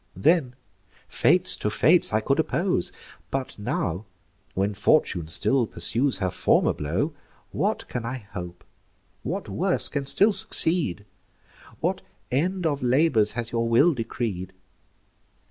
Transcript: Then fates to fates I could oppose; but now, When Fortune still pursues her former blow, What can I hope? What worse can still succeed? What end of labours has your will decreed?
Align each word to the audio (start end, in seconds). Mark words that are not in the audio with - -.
Then 0.15 0.55
fates 1.07 1.55
to 1.57 1.69
fates 1.69 2.11
I 2.11 2.21
could 2.21 2.39
oppose; 2.39 2.91
but 3.29 3.59
now, 3.59 4.07
When 4.55 4.73
Fortune 4.73 5.27
still 5.27 5.67
pursues 5.67 6.17
her 6.17 6.31
former 6.31 6.73
blow, 6.73 7.13
What 7.51 7.87
can 7.87 8.03
I 8.03 8.25
hope? 8.31 8.63
What 9.21 9.47
worse 9.47 9.89
can 9.89 10.07
still 10.07 10.33
succeed? 10.33 11.05
What 11.81 12.01
end 12.31 12.65
of 12.65 12.81
labours 12.81 13.33
has 13.33 13.51
your 13.51 13.69
will 13.69 13.93
decreed? 13.93 14.53